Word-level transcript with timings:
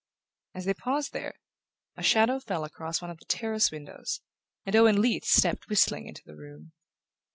As 0.55 0.65
they 0.65 0.73
paused 0.73 1.13
there, 1.13 1.35
a 1.95 2.01
shadow 2.01 2.39
fell 2.39 2.63
across 2.63 3.03
one 3.03 3.11
of 3.11 3.19
the 3.19 3.25
terrace 3.25 3.69
windows, 3.69 4.21
and 4.65 4.75
Owen 4.75 4.99
Leath 4.99 5.25
stepped 5.25 5.69
whistling 5.69 6.07
into 6.07 6.23
the 6.25 6.35
room. 6.35 6.71